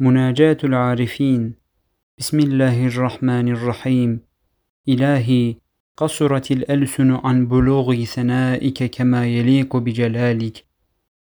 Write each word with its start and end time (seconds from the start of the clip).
مناجاة 0.00 0.56
العارفين. 0.64 1.54
بسم 2.18 2.38
الله 2.40 2.86
الرحمن 2.86 3.48
الرحيم. 3.48 4.20
إلهي 4.88 5.54
قصرت 5.96 6.50
الألسن 6.50 7.10
عن 7.10 7.46
بلوغ 7.46 8.04
ثنائك 8.04 8.84
كما 8.84 9.26
يليق 9.26 9.76
بجلالك 9.76 10.64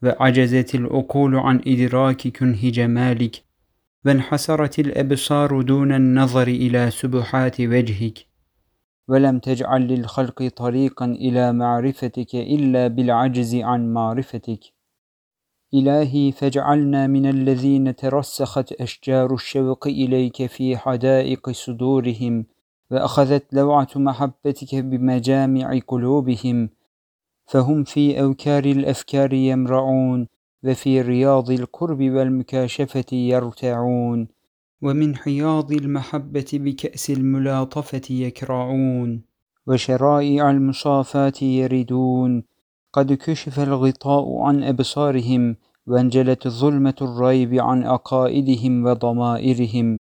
وعجزت 0.04 0.76
العقول 0.76 1.36
عن 1.36 1.62
إدراك 1.68 2.28
كنه 2.28 2.70
جمالك 2.70 3.44
وانحسرت 4.06 4.80
الأبصار 4.80 5.62
دون 5.62 5.92
النظر 5.92 6.48
إلى 6.48 6.92
سبحات 6.92 7.62
وجهك. 7.62 8.18
ولم 9.08 9.40
تجعل 9.40 9.82
للخلق 9.88 10.48
طريقا 10.48 11.06
إلى 11.06 11.54
معرفتك 11.54 12.36
إلا 12.36 12.88
بالعجز 12.88 13.56
عن 13.56 13.94
معرفتك. 13.94 14.60
إلهي 15.74 16.32
فاجعلنا 16.32 17.08
من 17.08 17.26
الذين 17.26 17.96
ترسخت 17.96 18.72
أشجار 18.72 19.34
الشوق 19.34 19.88
إليك 19.88 20.46
في 20.46 20.78
حدائق 20.78 21.50
صدورهم 21.50 22.46
وأخذت 22.92 23.54
لوعة 23.54 23.88
محبتك 23.96 24.76
بمجامع 24.76 25.80
قلوبهم 25.88 26.70
فهم 27.46 27.84
في 27.84 28.22
أوكار 28.22 28.66
الأفكار 28.66 29.34
يمرعون 29.34 30.28
وفي 30.64 31.02
رياض 31.02 31.52
القرب 31.52 32.02
والمكاشفة 32.02 33.06
يرتعون 33.12 34.28
ومن 34.82 35.16
حياض 35.16 35.72
المحبة 35.72 36.46
بكأس 36.54 37.10
الملاطفة 37.10 38.02
يكرعون 38.10 39.22
وشرائع 39.68 40.52
المصافات 40.52 41.42
يردون 41.42 42.44
قد 42.94 43.14
كشف 43.14 43.60
الغطاء 43.60 44.38
عن 44.38 44.64
أبصارهم 44.64 45.56
وانجلت 45.88 46.48
ظلمة 46.48 46.96
الريب 47.02 47.54
عن 47.54 47.84
عقائدهم 47.84 48.86
وضمائرهم 48.86 49.98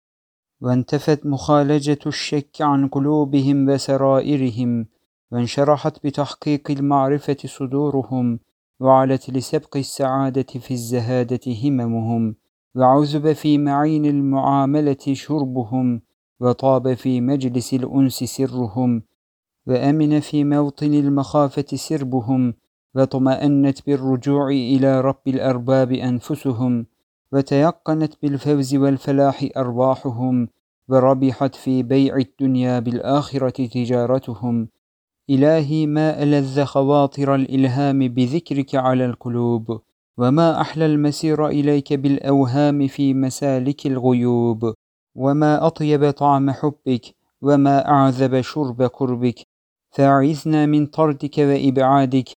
وانتفت 0.61 1.27
مخالجة 1.27 1.99
الشك 2.07 2.57
عن 2.61 2.89
قلوبهم 2.89 3.69
وسرائرهم 3.69 4.87
وانشرحت 5.33 6.07
بتحقيق 6.07 6.71
المعرفة 6.71 7.37
صدورهم 7.45 8.39
وعلت 8.81 9.31
لسبق 9.31 9.77
السعادة 9.77 10.43
في 10.43 10.71
الزهادة 10.71 11.41
هممهم 11.65 12.35
وعزب 12.75 13.33
في 13.33 13.59
معين 13.59 14.05
المعاملة 14.07 15.05
شربهم 15.13 16.03
وطاب 16.41 16.95
في 16.95 17.21
مجلس 17.21 17.75
الأنس 17.75 18.15
سرهم 18.15 19.03
وأمن 19.67 20.21
في 20.21 20.45
موطن 20.45 20.95
المخافة 20.95 21.65
سربهم 21.75 22.55
واطمأنت 22.95 23.87
بالرجوع 23.87 24.49
إلى 24.49 25.01
رب 25.01 25.23
الأرباب 25.27 25.93
أنفسهم 25.93 26.87
وتيقنت 27.33 28.15
بالفوز 28.23 28.75
والفلاح 28.75 29.49
أرواحهم 29.57 30.49
وربحت 30.89 31.55
في 31.55 31.83
بيع 31.83 32.17
الدنيا 32.17 32.79
بالآخرة 32.79 33.67
تجارتهم. 33.67 34.69
إلهي 35.31 35.87
ما 35.87 36.23
ألذ 36.23 36.65
خواطر 36.65 37.35
الإلهام 37.35 37.99
بذكرك 37.99 38.75
على 38.75 39.05
القلوب 39.05 39.81
وما 40.19 40.61
أحلى 40.61 40.87
المسير 40.87 41.47
إليك 41.47 41.93
بالأوهام 41.93 42.87
في 42.87 43.15
مسالك 43.15 43.87
الغيوب. 43.87 44.75
وما 45.15 45.67
أطيب 45.67 46.11
طعم 46.11 46.51
حبك 46.51 47.15
وما 47.43 47.89
أعذب 47.89 48.41
شرب 48.41 48.83
قربك 48.83 49.47
فاعذنا 49.91 50.67
من 50.67 50.87
طردك 50.87 51.39
وإبعادك 51.39 52.29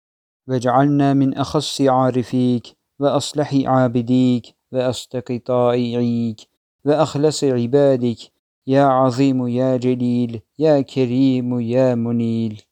واجعلنا 0.48 1.15
من 1.15 1.35
أخص 1.35 1.81
عارفيك 1.81 2.77
وأصلح 2.98 3.55
عابديك 3.55 4.47
وأصدق 4.73 5.41
طائعيك 5.47 6.41
وأخلص 6.85 7.45
عبادك. 7.45 8.19
يا 8.67 8.83
عظيم 8.83 9.48
يا 9.48 9.77
جليل 9.77 10.41
يا 10.59 10.81
كريم 10.81 11.61
يا 11.61 11.95
منيل. 11.95 12.63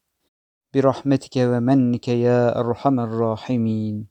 برحمتك 0.75 1.37
ومنك 1.37 2.09
يا 2.09 2.61
أرحم 2.61 3.01
الراحمين. 3.01 4.10